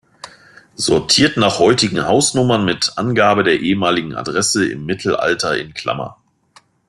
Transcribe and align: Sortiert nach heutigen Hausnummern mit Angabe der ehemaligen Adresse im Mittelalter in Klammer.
Sortiert 0.77 1.37
nach 1.37 1.59
heutigen 1.59 2.03
Hausnummern 2.07 2.65
mit 2.65 2.93
Angabe 2.95 3.43
der 3.43 3.59
ehemaligen 3.59 4.15
Adresse 4.15 4.67
im 4.67 4.83
Mittelalter 4.87 5.55
in 5.55 5.75
Klammer. 5.75 6.17